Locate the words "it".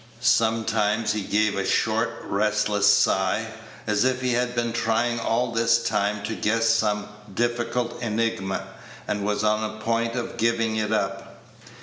10.75-10.91